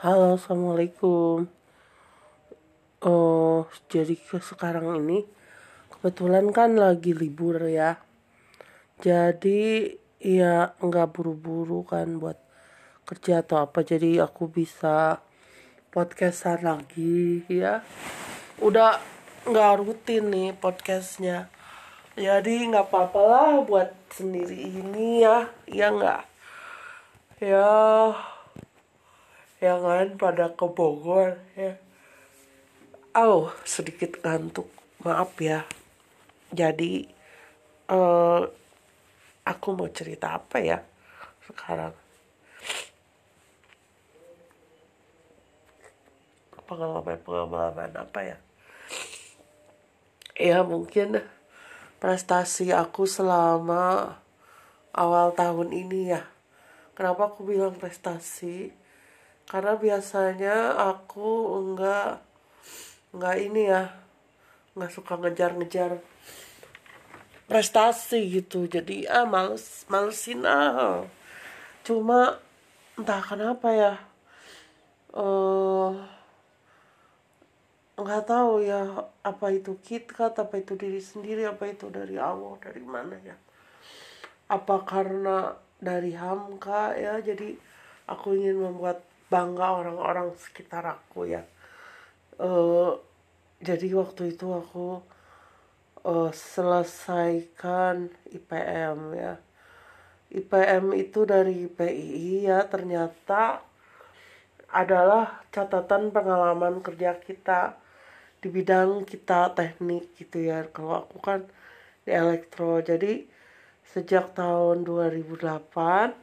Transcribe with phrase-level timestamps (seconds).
[0.00, 1.44] Halo, assalamualaikum.
[3.04, 5.28] Oh, jadi ke sekarang ini
[5.92, 8.00] kebetulan kan lagi libur ya.
[9.04, 12.40] Jadi ya nggak buru-buru kan buat
[13.04, 13.84] kerja atau apa.
[13.84, 15.20] Jadi aku bisa
[15.92, 17.84] podcastan lagi ya.
[18.64, 18.96] Udah
[19.44, 21.52] nggak rutin nih podcastnya.
[22.16, 25.44] Jadi nggak apa-apa lah buat sendiri ini ya.
[25.68, 26.24] Ya nggak.
[27.44, 27.68] Ya
[29.60, 31.76] ya kan pada ke Bogor ya.
[33.12, 34.66] Oh, sedikit ngantuk.
[35.04, 35.68] Maaf ya.
[36.50, 37.04] Jadi
[37.90, 38.42] eh
[39.44, 40.78] aku mau cerita apa ya
[41.44, 41.92] sekarang?
[46.64, 48.36] Pengalaman-pengalaman apa ya?
[50.38, 51.20] Ya mungkin
[52.00, 54.16] prestasi aku selama
[54.94, 56.24] awal tahun ini ya.
[56.94, 58.79] Kenapa aku bilang prestasi?
[59.50, 62.22] Karena biasanya aku enggak
[63.10, 63.82] enggak ini ya,
[64.78, 65.98] enggak suka ngejar-ngejar
[67.50, 68.70] prestasi gitu.
[68.70, 71.02] Jadi ah males malesin ah.
[71.82, 72.38] Cuma
[72.94, 73.94] entah kenapa ya.
[75.10, 75.90] eh
[78.00, 82.80] nggak tahu ya apa itu KitKat, apa itu diri sendiri, apa itu dari Allah, dari
[82.86, 83.34] mana ya.
[84.46, 87.58] Apa karena dari Hamka ya, jadi
[88.06, 91.42] aku ingin membuat bangga orang-orang sekitar aku ya.
[92.40, 92.92] eh
[93.60, 95.04] jadi waktu itu aku
[96.04, 99.34] eh, selesaikan IPM ya.
[100.30, 103.60] IPM itu dari PII ya ternyata
[104.70, 107.74] adalah catatan pengalaman kerja kita
[108.40, 110.64] di bidang kita teknik gitu ya.
[110.70, 111.40] Kalau aku kan
[112.06, 112.80] di elektro.
[112.80, 113.26] Jadi
[113.84, 116.14] sejak tahun 2008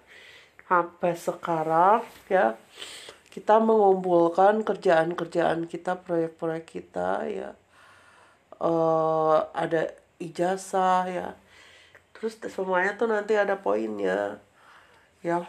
[0.67, 2.59] sampai sekarang ya
[3.37, 7.49] kita mengumpulkan kerjaan-kerjaan kita, proyek-proyek kita ya.
[8.57, 11.27] eh ada ijazah ya.
[12.17, 14.41] Terus semuanya tuh nanti ada poinnya.
[15.21, 15.45] Ya.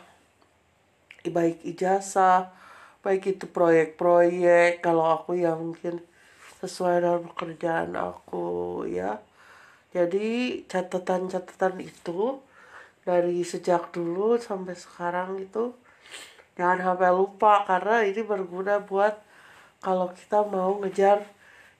[1.25, 2.53] Baik ijazah,
[3.01, 6.05] baik itu proyek-proyek kalau aku ya mungkin
[6.61, 9.17] sesuai dengan pekerjaan aku ya.
[9.97, 12.37] Jadi catatan-catatan itu
[13.09, 15.73] dari sejak dulu sampai sekarang itu
[16.61, 19.17] jangan sampai lupa karena ini berguna buat
[19.81, 21.25] kalau kita mau ngejar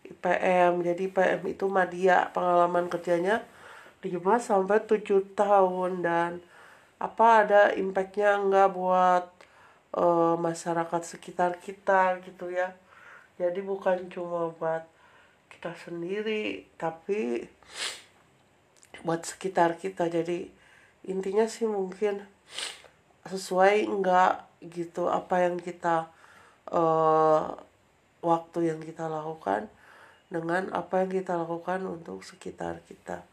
[0.09, 0.81] IPM.
[0.81, 3.45] Jadi IPM itu media pengalaman kerjanya
[4.01, 4.09] 5
[4.41, 6.31] sampai 7 tahun dan
[6.97, 9.25] apa ada impactnya enggak buat
[9.99, 12.73] eh, masyarakat sekitar kita gitu ya.
[13.37, 14.87] Jadi bukan cuma buat
[15.53, 17.45] kita sendiri tapi
[19.05, 20.11] buat sekitar kita.
[20.11, 20.58] Jadi
[21.09, 22.21] intinya sih mungkin
[23.25, 26.13] sesuai enggak gitu apa yang kita
[26.69, 27.45] eh
[28.21, 29.73] waktu yang kita lakukan
[30.29, 33.25] dengan apa yang kita lakukan untuk sekitar kita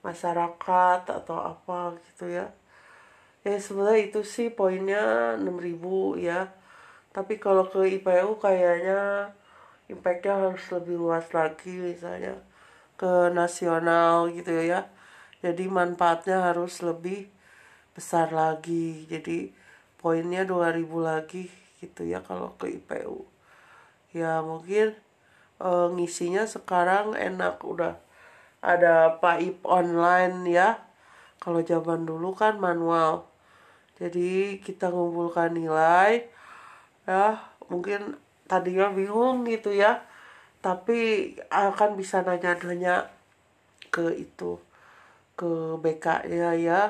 [0.00, 2.48] masyarakat atau apa gitu ya.
[3.44, 6.48] Ya sebenarnya itu sih poinnya 6000 ya.
[7.12, 9.32] Tapi kalau ke IPU kayaknya
[9.90, 12.38] impactnya harus lebih luas lagi misalnya
[12.94, 14.86] ke nasional gitu ya
[15.40, 17.32] jadi manfaatnya harus lebih
[17.96, 19.08] besar lagi.
[19.08, 19.52] Jadi
[19.96, 21.48] poinnya 2000 lagi
[21.80, 23.24] gitu ya kalau ke IPU
[24.12, 24.92] ya mungkin
[25.60, 27.56] eh, ngisinya sekarang enak.
[27.64, 27.96] Udah
[28.60, 30.84] ada PAIP online ya.
[31.40, 33.24] Kalau zaman dulu kan manual.
[33.96, 36.28] Jadi kita ngumpulkan nilai
[37.08, 37.40] ya
[37.72, 40.04] mungkin tadinya bingung gitu ya.
[40.60, 43.08] Tapi akan bisa nanya-nanya
[43.88, 44.60] ke itu
[45.40, 46.82] ke BK nya ya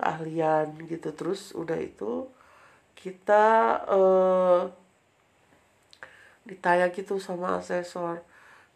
[0.00, 1.12] keahlian gitu.
[1.12, 2.32] Terus udah itu
[2.96, 3.44] kita
[3.92, 4.60] eh,
[6.48, 8.24] ditanya gitu sama asesor.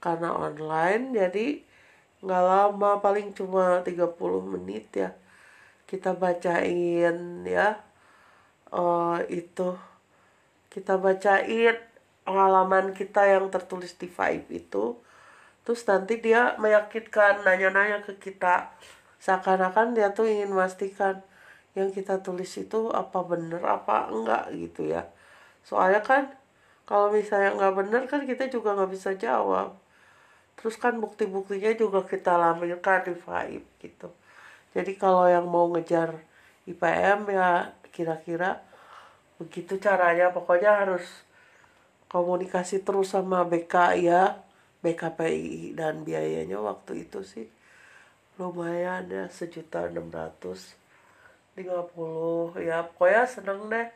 [0.04, 1.46] Karena online jadi
[2.20, 5.10] nggak lama paling cuma 30 menit ya
[5.88, 7.16] kita bacain
[7.48, 7.80] ya.
[8.76, 9.68] Eh itu
[10.68, 11.76] kita bacain
[12.26, 14.84] pengalaman kita yang tertulis di Vibe itu
[15.66, 18.70] terus nanti dia meyakinkan nanya-nanya ke kita.
[19.18, 21.26] Seakan-akan dia tuh ingin memastikan
[21.74, 25.10] yang kita tulis itu apa bener apa enggak gitu ya.
[25.66, 26.30] Soalnya kan
[26.86, 29.74] kalau misalnya nggak bener kan kita juga nggak bisa jawab.
[30.54, 34.08] Terus kan bukti-buktinya juga kita lampirkan di Vibe gitu.
[34.70, 36.14] Jadi kalau yang mau ngejar
[36.70, 38.62] IPM ya kira-kira
[39.42, 40.30] begitu caranya.
[40.30, 41.04] Pokoknya harus
[42.06, 43.74] komunikasi terus sama BK
[44.06, 44.45] ya
[44.84, 47.46] BKPI dan biayanya waktu itu sih
[48.36, 50.76] lumayan ya sejuta enam ratus
[51.56, 52.52] lima puluh.
[52.60, 53.88] Ya pokoknya seneng deh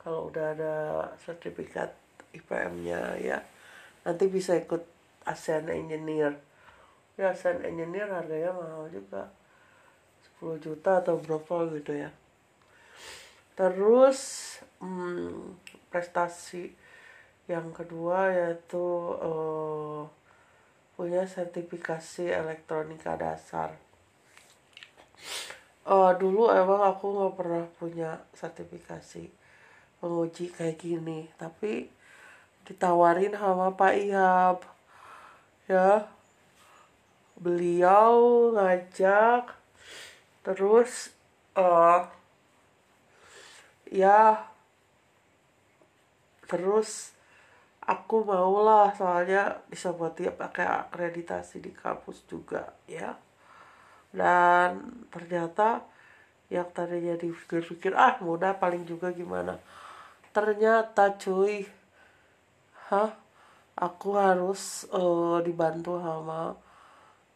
[0.00, 0.74] kalau udah ada
[1.20, 1.92] sertifikat
[2.32, 3.38] IPM-nya ya.
[4.04, 4.84] Nanti bisa ikut
[5.28, 6.36] ASEAN Engineer.
[7.20, 9.28] Ya ASEAN Engineer harganya mahal juga.
[10.40, 12.10] 10 juta atau berapa gitu ya.
[13.54, 14.18] Terus
[14.82, 15.56] hmm,
[15.88, 16.74] prestasi
[17.44, 18.80] yang kedua yaitu
[19.20, 20.08] uh,
[20.96, 23.76] punya sertifikasi elektronika dasar.
[25.84, 29.28] Uh, dulu emang aku nggak pernah punya sertifikasi
[30.00, 31.92] penguji kayak gini tapi
[32.64, 34.58] ditawarin sama Pak Ihab.
[35.68, 36.08] Ya
[37.36, 39.52] beliau ngajak
[40.46, 41.12] terus
[41.56, 42.06] uh,
[43.90, 44.48] ya
[46.46, 47.13] terus
[47.84, 53.16] aku maulah soalnya bisa buat dia pakai akreditasi di kampus juga ya.
[54.14, 55.84] Dan ternyata
[56.48, 59.60] yang tadinya dipikir-pikir ah mudah paling juga gimana?
[60.32, 61.68] Ternyata cuy.
[62.88, 63.16] Hah?
[63.74, 66.54] Aku harus uh, dibantu sama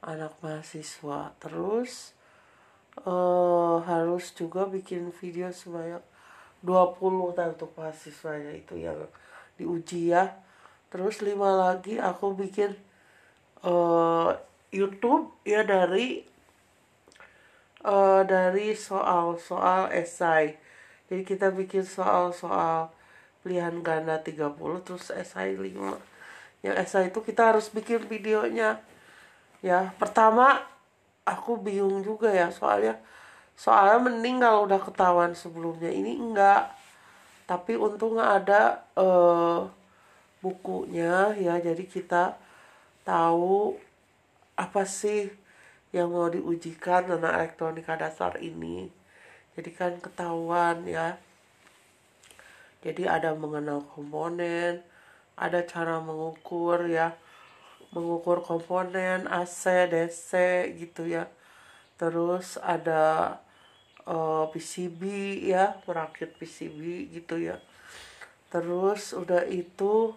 [0.07, 1.35] anak mahasiswa.
[1.43, 2.15] Terus
[3.03, 6.01] uh, harus juga bikin video sebanyak
[6.63, 8.99] 20 tahun untuk mahasiswanya itu yang
[9.59, 10.39] diuji ya.
[10.89, 12.73] Terus lima lagi aku bikin
[13.67, 14.33] uh,
[14.73, 16.25] YouTube ya dari
[17.85, 20.57] uh, dari soal-soal esai.
[21.11, 22.89] Jadi kita bikin soal-soal
[23.43, 25.73] pilihan ganda 30 terus esai 5
[26.61, 28.83] yang esai itu kita harus bikin videonya.
[29.63, 30.59] Ya pertama
[31.23, 32.99] aku bingung juga ya soalnya
[33.59, 35.91] soalnya mending kalau udah ketahuan sebelumnya.
[35.91, 36.78] Ini enggak
[37.49, 39.65] tapi untung ada uh,
[40.45, 41.57] bukunya ya.
[41.57, 42.37] Jadi kita
[43.09, 43.73] tahu
[44.53, 45.33] apa sih
[45.97, 48.93] yang mau diujikan tentang elektronika dasar ini.
[49.57, 51.17] Jadi kan ketahuan ya.
[52.85, 54.85] Jadi ada mengenal komponen
[55.39, 57.17] ada cara mengukur ya.
[57.97, 60.31] Mengukur komponen AC DC
[60.77, 61.25] gitu ya.
[61.97, 63.41] Terus ada
[64.09, 65.03] uh, eh, PCB
[65.53, 67.61] ya merakit PCB gitu ya.
[68.49, 70.17] Terus udah itu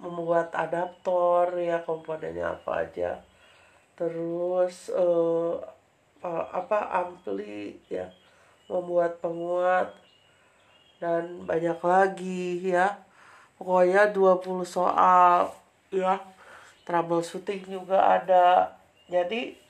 [0.00, 3.20] membuat adaptor ya komponennya apa aja.
[3.96, 5.60] Terus uh,
[6.52, 8.08] apa ampli ya
[8.72, 9.92] membuat penguat.
[10.96, 12.96] Dan banyak lagi ya.
[13.60, 15.52] Pokoknya 20 soal
[15.92, 16.24] ya.
[16.88, 18.78] Troubleshooting juga ada.
[19.10, 19.65] Jadi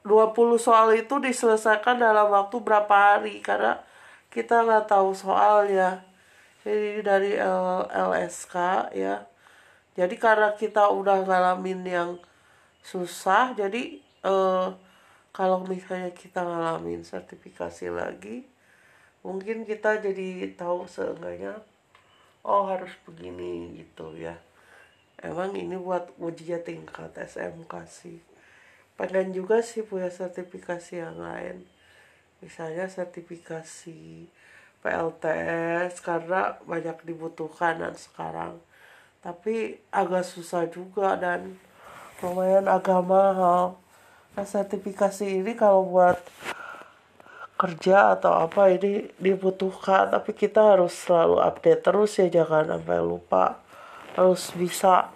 [0.00, 3.84] 20 soal itu diselesaikan dalam waktu berapa hari karena
[4.32, 6.00] kita nggak tahu soalnya
[6.64, 7.32] jadi dari
[7.90, 8.54] LSK
[8.96, 9.24] ya.
[9.96, 12.10] Jadi karena kita udah ngalamin yang
[12.80, 14.68] susah jadi eh,
[15.36, 18.48] kalau misalnya kita ngalamin sertifikasi lagi
[19.20, 21.60] mungkin kita jadi tahu seenggaknya
[22.40, 24.40] oh harus begini gitu ya.
[25.20, 28.29] Emang ini buat ujian tingkat SMK sih
[29.00, 31.64] pengen juga sih punya sertifikasi yang lain.
[32.44, 34.28] Misalnya sertifikasi
[34.84, 38.60] PLTS karena banyak dibutuhkan dan sekarang.
[39.24, 41.56] Tapi agak susah juga dan
[42.20, 43.80] lumayan agak mahal.
[44.36, 46.20] Nah sertifikasi ini kalau buat
[47.56, 53.56] kerja atau apa ini dibutuhkan tapi kita harus selalu update terus ya jangan sampai lupa.
[54.12, 55.08] Harus bisa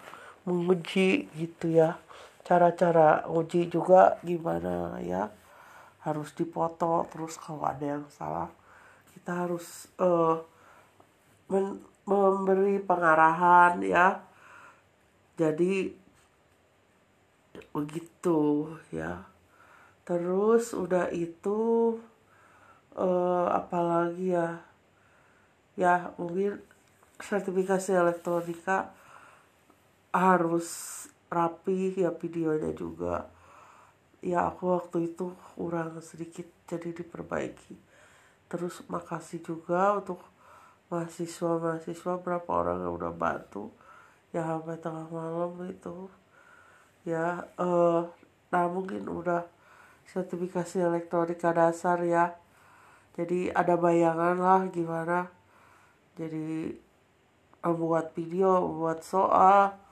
[0.48, 2.03] menguji gitu ya
[2.44, 5.32] cara-cara uji juga gimana ya.
[6.04, 8.52] Harus dipoto terus kalau ada yang salah
[9.16, 10.36] kita harus uh,
[12.04, 14.20] memberi pengarahan ya.
[15.40, 15.88] Jadi
[17.72, 19.24] begitu ya.
[20.04, 21.96] Terus udah itu
[22.92, 24.60] uh, apalagi ya?
[25.74, 26.60] Ya mungkin
[27.16, 28.92] sertifikasi elektronika
[30.12, 30.68] harus
[31.34, 33.26] rapi ya videonya juga.
[34.22, 37.74] Ya aku waktu itu kurang sedikit jadi diperbaiki.
[38.46, 40.22] Terus makasih juga untuk
[40.88, 43.74] mahasiswa-mahasiswa berapa orang yang udah bantu
[44.30, 46.08] ya sampai tengah malam itu.
[47.04, 48.06] Ya uh,
[48.48, 49.44] nah mungkin udah
[50.08, 52.38] sertifikasi elektronika dasar ya.
[53.18, 55.28] Jadi ada bayangan lah gimana.
[56.14, 56.74] Jadi
[57.64, 59.83] membuat video membuat soal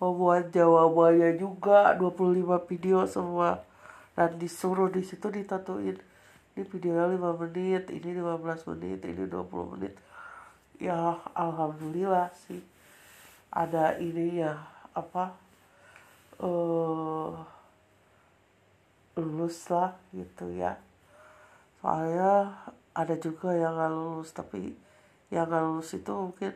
[0.00, 3.60] membuat jawabannya juga 25 video semua.
[4.16, 6.00] Dan disuruh di situ ditentuin.
[6.56, 9.94] Ini videonya 5 menit ini 15 menit ini 20 menit.
[10.80, 12.64] Ya alhamdulillah sih.
[13.52, 14.56] Ada ini ya
[14.96, 15.36] apa
[16.40, 17.36] uh,
[19.20, 20.80] lulus lah gitu ya.
[21.80, 22.56] Soalnya
[22.96, 24.74] ada juga yang gak lulus tapi
[25.30, 26.52] yang gak lulus itu mungkin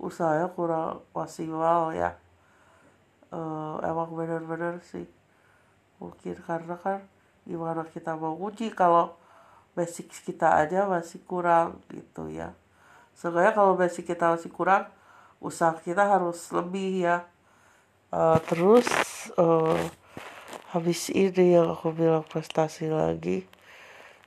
[0.00, 2.16] usahanya kurang maksimal ya
[3.32, 5.06] uh, emang bener-bener sih.
[6.02, 7.00] Mungkin karena kan
[7.46, 9.14] gimana kita mau uji kalau
[9.78, 12.52] basic kita aja masih kurang gitu ya.
[13.16, 14.90] Sebenarnya kalau basic kita masih kurang
[15.40, 17.16] usaha kita harus lebih ya.
[18.12, 18.86] Uh, terus
[19.36, 19.76] uh,
[20.72, 23.44] habis ini yang aku bilang prestasi lagi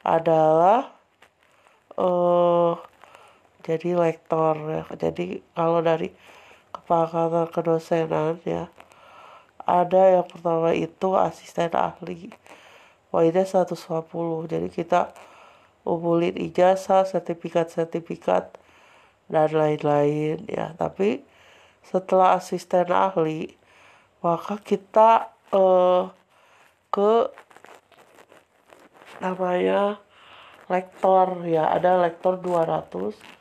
[0.04, 0.94] adalah
[2.00, 2.78] uh,
[3.62, 4.84] jadi lektor ya.
[4.96, 6.10] Jadi kalau dari
[6.70, 8.70] kepakatan kedosenan ya
[9.70, 12.34] ada yang pertama itu asisten ahli.
[13.10, 15.14] Poinnya 150 jadi kita
[15.86, 18.58] ngumpulin ijazah, sertifikat-sertifikat
[19.30, 20.74] dan lain-lain ya.
[20.78, 21.22] Tapi
[21.86, 23.54] setelah asisten ahli
[24.20, 26.12] maka kita uh,
[26.90, 27.14] ke
[29.22, 30.02] namanya
[30.70, 31.70] lektor ya.
[31.74, 33.40] Ada lektor 200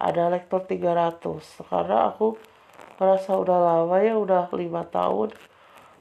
[0.00, 2.40] ada lektor 300 karena aku
[2.96, 5.28] merasa udah lama ya udah lima tahun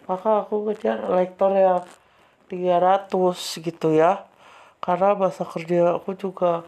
[0.09, 1.85] maka aku ngejar lektor yang
[2.49, 3.13] 300
[3.61, 4.25] gitu ya.
[4.81, 6.65] Karena masa kerja aku juga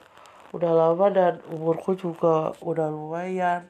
[0.53, 3.65] udah lama dan umurku juga udah lumayan.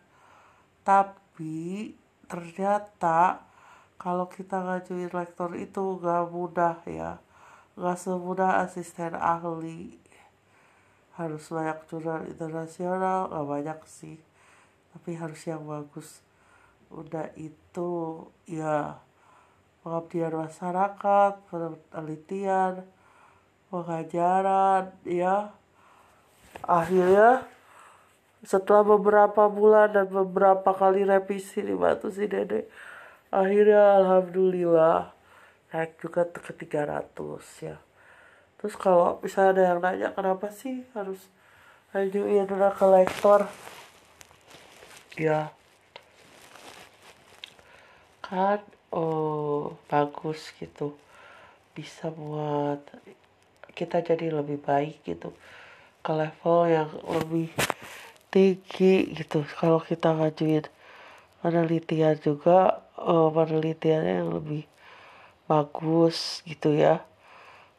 [0.83, 1.95] Tapi
[2.27, 3.47] ternyata
[3.95, 7.23] kalau kita ngajuin lektor itu gak mudah ya.
[7.79, 9.95] Gak semudah asisten ahli.
[11.15, 14.19] Harus banyak jurnal internasional gak banyak sih.
[14.91, 16.19] Tapi harus yang bagus.
[16.91, 18.99] Udah itu ya
[19.81, 22.85] pengabdian masyarakat penelitian
[23.73, 25.53] pengajaran ya.
[26.61, 27.47] Akhirnya
[28.41, 32.65] setelah beberapa bulan dan beberapa kali revisi di batu si dede
[33.31, 35.13] akhirnya alhamdulillah
[35.71, 37.15] naik juga ke 300
[37.63, 37.79] ya.
[38.59, 41.31] Terus kalau misalnya ada yang nanya kenapa sih harus
[41.95, 43.47] ajuin ke lektor
[45.15, 45.55] ya.
[48.19, 48.59] Kan
[48.91, 50.93] oh bagus gitu.
[51.71, 52.83] Bisa buat
[53.71, 55.31] kita jadi lebih baik gitu.
[56.03, 57.49] Ke level yang lebih
[58.29, 59.47] tinggi gitu.
[59.57, 60.67] Kalau kita ngajuin
[61.41, 64.63] penelitian juga uh, penelitiannya yang lebih
[65.47, 67.01] bagus gitu ya.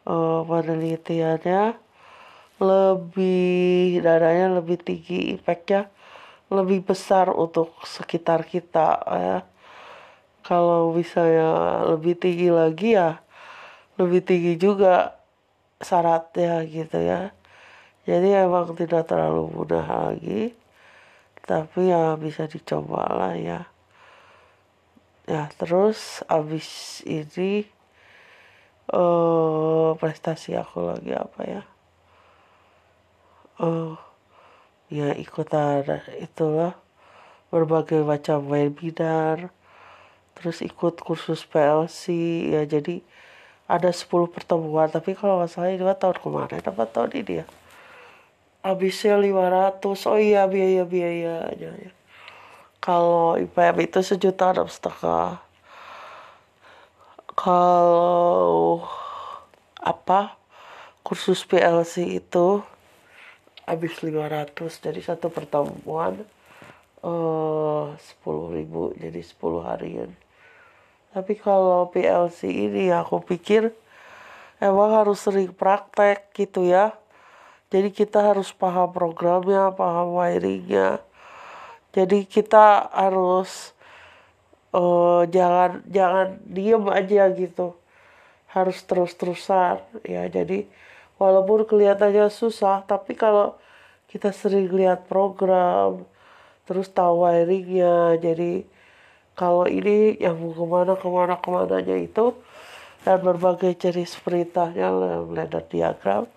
[0.03, 1.79] Uh, penelitiannya
[2.63, 5.91] lebih dananya lebih tinggi impactnya
[6.53, 9.39] lebih besar untuk sekitar kita ya
[10.43, 13.23] kalau misalnya lebih tinggi lagi ya
[14.01, 15.19] lebih tinggi juga
[15.83, 17.35] syaratnya gitu ya.
[18.03, 20.55] Jadi emang tidak terlalu mudah lagi
[21.43, 23.61] tapi ya bisa dicoba lah ya.
[25.27, 27.67] Ya terus abis ini
[28.91, 31.63] uh, prestasi aku lagi apa ya?
[33.63, 33.95] Uh,
[34.91, 35.87] ya ikutan
[36.19, 36.75] itulah
[37.55, 39.53] berbagai macam webinar
[40.43, 42.11] terus ikut kursus PLC
[42.51, 42.99] ya jadi
[43.71, 44.91] ada 10 pertemuan.
[44.91, 47.47] Tapi kalau nggak salah ini tahun kemarin apa tahun ini ya?
[48.63, 51.91] Habisnya 500 oh iya biaya biayanya ya.
[52.83, 55.39] Kalau IPM itu sejuta enam setengah.
[57.33, 58.83] Kalau
[59.79, 60.37] apa?
[61.03, 62.63] Kursus PLC itu
[63.67, 66.27] habis 500 jadi satu pertemuan
[67.03, 70.11] eh, sepuluh ribu jadi 10 harian
[71.13, 73.69] tapi kalau PLC ini aku pikir
[74.57, 76.97] emang harus sering praktek gitu ya.
[77.69, 81.01] Jadi kita harus paham programnya, paham wiringnya.
[81.93, 83.77] Jadi kita harus
[84.73, 87.77] uh, jangan jangan diem aja gitu.
[88.49, 90.25] Harus terus-terusan ya.
[90.33, 90.65] Jadi
[91.21, 93.57] walaupun kelihatannya susah, tapi kalau
[94.09, 96.05] kita sering lihat program,
[96.65, 98.65] terus tahu wiringnya, jadi
[99.33, 102.37] kalau ini yang mau ke mana ke mana ke mananya itu
[103.03, 104.93] dan berbagai jenis perintahnya
[105.29, 106.29] ladder diagram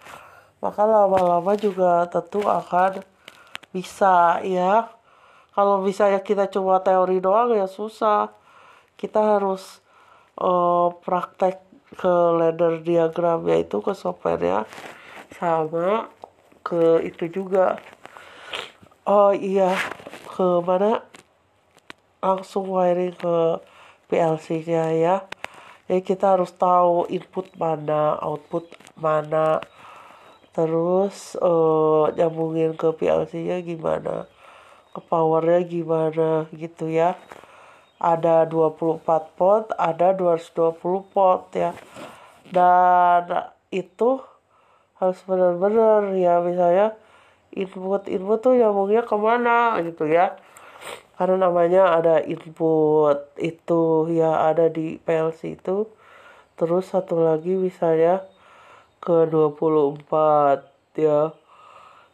[0.66, 3.06] maka lama-lama juga tentu akan
[3.70, 4.90] bisa ya.
[5.54, 8.34] Kalau misalnya kita cuma teori doang ya susah.
[8.98, 9.84] Kita harus
[10.42, 11.62] uh, praktek
[12.00, 14.66] ke ladder diagram yaitu ke softwarenya
[15.38, 16.10] sama
[16.66, 17.78] ke itu juga.
[19.06, 19.76] Oh iya.
[20.34, 21.06] Ke mana
[22.24, 23.38] langsung wiring ke
[24.12, 25.16] PLC-nya ya.
[25.86, 29.62] Jadi kita harus tahu input mana, output mana,
[30.56, 34.26] terus uh, nyambungin ke PLC-nya gimana,
[34.94, 37.14] ke powernya gimana gitu ya.
[38.02, 41.72] Ada 24 port, ada 220 port ya.
[42.50, 44.22] Dan itu
[44.96, 46.96] harus benar-benar ya misalnya
[47.52, 50.40] input input tuh nyambungnya ke mana gitu ya
[51.16, 55.88] karena namanya ada input itu ya ada di PLC itu.
[56.60, 58.24] Terus satu lagi misalnya
[59.00, 60.68] ke 24
[61.00, 61.32] ya.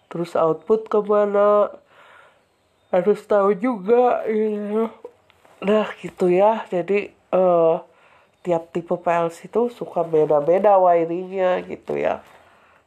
[0.05, 1.73] Terus output ke mana?
[2.93, 4.93] Harus tahu juga ya.
[5.65, 6.65] Nah gitu ya.
[6.69, 7.81] Jadi uh,
[8.45, 12.21] tiap tipe PLC itu suka beda-beda wiringnya gitu ya.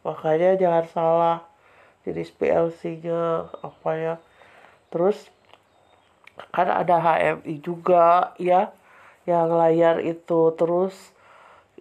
[0.06, 1.38] Makanya jangan salah
[2.06, 4.14] jenis PLC-nya apa ya.
[4.92, 5.33] Terus
[6.54, 8.70] kan ada HMI juga ya
[9.26, 10.54] yang layar itu.
[10.54, 10.94] Terus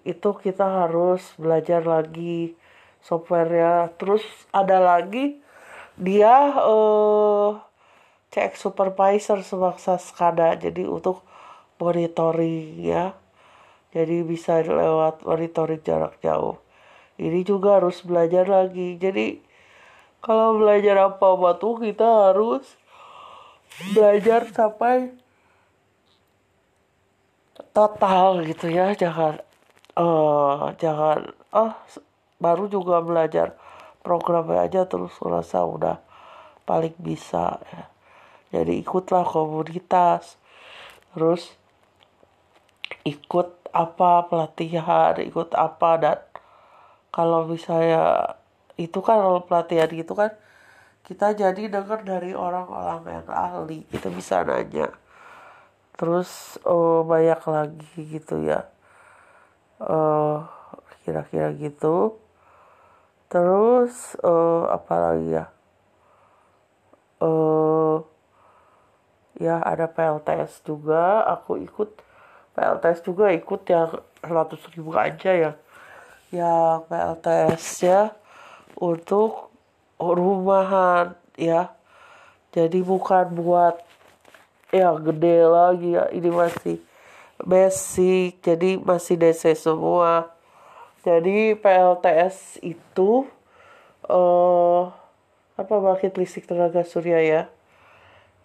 [0.02, 2.58] itu kita harus belajar lagi
[3.06, 3.94] softwarenya.
[4.02, 5.38] Terus ada lagi
[5.94, 7.62] dia uh,
[8.34, 11.22] cek supervisor semaksa SCADA jadi untuk
[11.78, 13.14] monitoring ya.
[13.94, 16.58] Jadi bisa lewat monitoring jarak jauh.
[17.22, 18.98] Ini juga harus belajar lagi.
[18.98, 19.38] Jadi
[20.18, 22.66] kalau belajar apa-apa tuh kita harus
[23.94, 25.10] belajar sampai
[27.74, 29.42] total gitu ya jangan
[29.98, 31.74] uh, jangan oh
[32.38, 33.58] baru juga belajar
[34.06, 35.98] programnya aja terus merasa udah
[36.68, 37.84] paling bisa ya.
[38.62, 40.38] jadi ikutlah komunitas
[41.14, 41.56] terus
[43.04, 46.20] ikut apa pelatihan ikut apa dan
[47.10, 48.38] kalau misalnya
[48.78, 50.34] itu kan kalau pelatihan gitu kan
[51.04, 53.84] kita jadi dengar dari orang-orang yang ahli.
[53.92, 54.88] Kita bisa nanya.
[56.00, 58.72] Terus oh, banyak lagi gitu ya.
[59.84, 60.48] Uh,
[61.04, 62.16] kira-kira gitu.
[63.28, 65.46] Terus uh, apa lagi ya?
[67.20, 68.00] Uh,
[69.36, 71.28] ya ada PLTS juga.
[71.28, 72.00] Aku ikut
[72.56, 73.92] PLTS juga ikut yang
[74.24, 75.52] 100 ribu aja ya.
[76.32, 78.02] Yang PLTS ya.
[78.80, 79.53] Untuk
[80.12, 81.72] rumahan ya.
[82.52, 83.80] Jadi bukan buat
[84.76, 86.12] ya gede lagi ya.
[86.12, 86.78] Ini masih
[87.40, 90.28] basic jadi masih DC semua.
[91.08, 93.28] Jadi PLTS itu
[94.08, 94.92] uh,
[95.56, 97.42] apa bangkit listrik tenaga surya ya.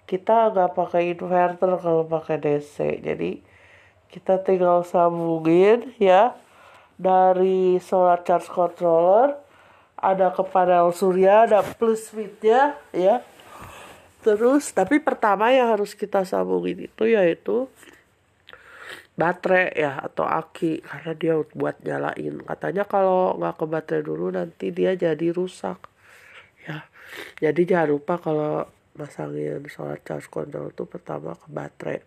[0.06, 3.44] Kita nggak pakai inverter kalau pakai DC jadi
[4.08, 6.32] kita tinggal sambungin ya
[6.96, 9.36] dari solar charge controller
[9.98, 13.22] ada ke panel surya ada plus minusnya ya.
[14.22, 17.70] Terus tapi pertama yang harus kita sambungin itu yaitu
[19.18, 22.38] baterai ya atau aki karena dia buat nyalain.
[22.46, 25.78] Katanya kalau nggak ke baterai dulu nanti dia jadi rusak
[26.66, 26.86] ya.
[27.42, 31.98] Jadi jangan lupa kalau masangin solar charge control itu pertama ke baterai.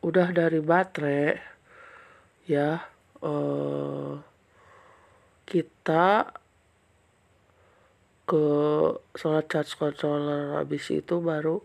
[0.00, 1.38] Udah dari baterai
[2.48, 2.82] ya
[3.22, 4.29] uh,
[5.50, 6.30] kita
[8.30, 8.46] ke
[9.18, 10.62] solar charge controller.
[10.62, 11.58] Habis itu baru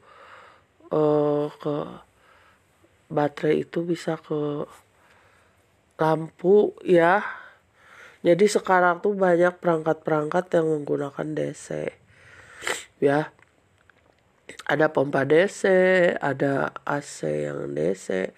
[0.89, 1.77] uh, ke
[3.13, 4.65] baterai itu bisa ke
[6.01, 7.21] lampu ya.
[8.25, 11.93] Jadi sekarang tuh banyak perangkat-perangkat yang menggunakan DC
[12.97, 13.29] ya.
[14.65, 15.61] Ada pompa DC,
[16.17, 18.33] ada AC yang DC,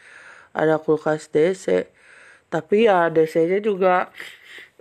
[0.51, 1.87] ada kulkas DC.
[2.51, 4.11] Tapi ya DC-nya juga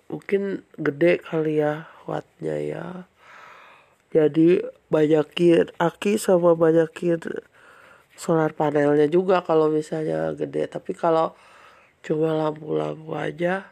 [0.07, 2.87] mungkin gede kali ya wattnya ya.
[4.15, 7.21] Jadi banyakin aki sama banyakin
[8.17, 10.71] solar panelnya juga kalau misalnya gede.
[10.71, 11.35] Tapi kalau
[12.07, 13.67] cuma lampu-lampu aja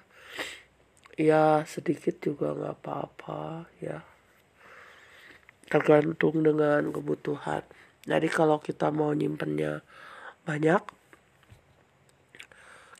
[1.15, 4.03] ya sedikit juga nggak apa-apa ya
[5.71, 7.63] tergantung dengan kebutuhan
[8.03, 9.87] jadi kalau kita mau nyimpennya
[10.43, 10.83] banyak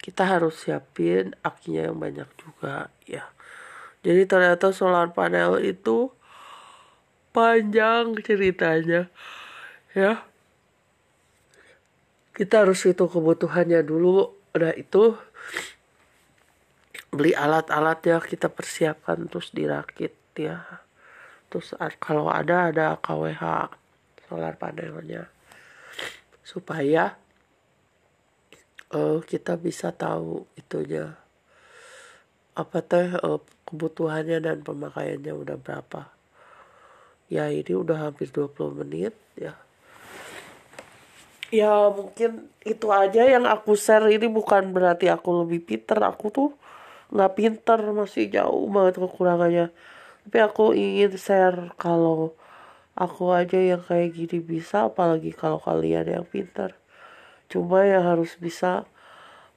[0.05, 3.25] kita harus siapin akinya yang banyak juga ya.
[4.05, 6.13] Jadi ternyata solar panel itu
[7.33, 9.09] panjang ceritanya
[9.97, 10.21] ya.
[12.37, 14.29] Kita harus hitung kebutuhannya dulu.
[14.53, 15.17] Udah itu
[17.09, 20.85] beli alat-alat ya kita persiapkan terus dirakit ya.
[21.49, 23.73] Terus kalau ada ada KWH
[24.29, 25.33] solar panelnya.
[26.45, 27.24] Supaya
[28.95, 31.19] uh, kita bisa tahu itunya.
[32.55, 36.15] Apa teh uh, kebutuhannya dan pemakaiannya udah berapa?
[37.27, 38.55] Ya ini udah hampir 20
[38.85, 39.59] menit ya.
[41.51, 44.07] Ya mungkin itu aja yang aku share.
[44.07, 45.99] Ini bukan berarti aku lebih pinter.
[46.07, 46.51] Aku tuh
[47.11, 49.67] nggak pinter masih jauh banget kekurangannya.
[50.25, 52.33] Tapi aku ingin share kalau
[52.95, 56.79] aku aja yang kayak gini bisa apalagi kalau kalian yang pintar
[57.55, 58.83] cuma yang harus bisa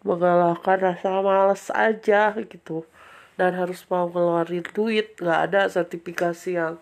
[0.05, 2.85] mengalahkan rasa males aja gitu.
[3.33, 5.17] Dan harus mau ngeluarin duit.
[5.17, 6.77] Nggak ada sertifikasi yang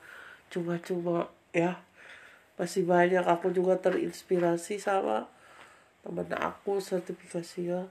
[0.51, 1.79] cuma-cuma ya.
[2.59, 3.23] Masih banyak.
[3.23, 5.31] Aku juga terinspirasi sama
[6.03, 7.87] temen aku sertifikasinya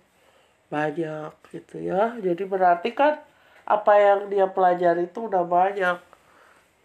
[0.69, 2.17] banyak gitu ya.
[2.21, 3.21] Jadi berarti kan
[3.65, 5.99] apa yang dia pelajari itu udah banyak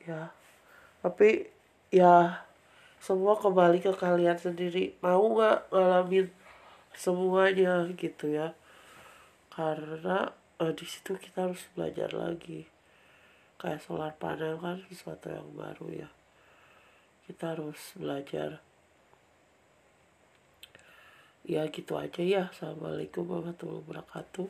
[0.08, 0.32] ya.
[1.04, 1.48] Tapi
[1.92, 2.44] ya
[3.00, 5.00] semua kembali ke kalian sendiri.
[5.00, 6.28] Mau nggak ngalamin
[6.92, 8.52] semuanya gitu ya?
[9.50, 12.68] Karena eh, di situ kita harus belajar lagi.
[13.60, 16.10] Kayak solar panel kan sesuatu yang baru ya.
[17.28, 18.60] Kita harus belajar.
[21.48, 22.44] Ya gitu aja ya.
[22.52, 24.48] Assalamualaikum warahmatullahi wabarakatuh.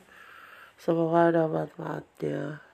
[0.80, 2.69] Semoga ada manfaatnya